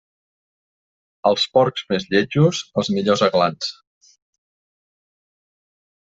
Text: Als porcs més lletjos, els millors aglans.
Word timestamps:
Als 1.31 1.43
porcs 1.57 1.83
més 1.93 2.07
lletjos, 2.13 2.63
els 2.83 2.91
millors 2.97 3.25
aglans. 3.29 4.17